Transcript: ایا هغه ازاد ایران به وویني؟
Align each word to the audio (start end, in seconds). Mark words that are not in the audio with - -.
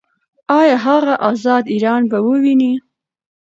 ایا 0.59 0.75
هغه 0.85 1.13
ازاد 1.29 1.63
ایران 1.73 2.01
به 2.11 2.17
وویني؟ 2.25 2.73